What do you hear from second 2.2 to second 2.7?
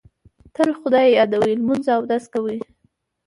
کوي.